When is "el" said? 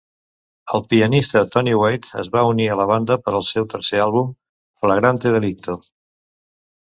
0.77-0.83